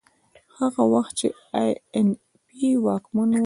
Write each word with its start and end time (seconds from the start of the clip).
هغه 0.57 0.83
وخت 0.93 1.13
چې 1.19 1.27
اي 1.57 1.71
این 1.95 2.07
پي 2.47 2.67
واکمن 2.85 3.29
و. 3.33 3.39